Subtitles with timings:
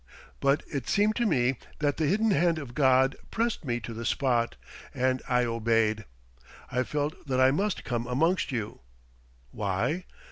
[0.39, 4.03] But it seemed to me that the hidden hand of God pressed me to the
[4.03, 4.55] spot,
[4.95, 6.05] and I obeyed.
[6.71, 8.79] I felt that I must come amongst you.
[9.51, 10.05] Why?